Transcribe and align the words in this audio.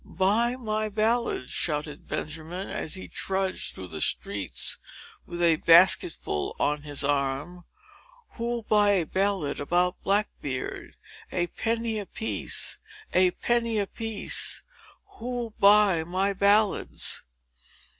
"Buy 0.03 0.55
my 0.55 0.89
ballads!" 0.89 1.51
shouted 1.51 2.07
Benjamin, 2.07 2.69
as 2.69 2.95
he 2.95 3.07
trudged 3.07 3.75
through 3.75 3.89
the 3.89 4.01
streets, 4.01 4.79
with 5.27 5.43
a 5.43 5.57
basketful 5.57 6.55
on 6.59 6.81
his 6.81 7.03
arm. 7.03 7.65
"Who'll 8.31 8.63
buy 8.63 8.93
a 8.93 9.05
ballad 9.05 9.61
about 9.61 10.01
Black 10.01 10.27
Beard? 10.41 10.97
A 11.31 11.45
penny 11.45 11.99
a 11.99 12.07
piece! 12.07 12.79
a 13.13 13.29
penny 13.29 13.77
a 13.77 13.85
piece! 13.85 14.63
who'll 15.19 15.51
buy 15.51 16.03
my 16.03 16.33
ballads?" 16.33 17.21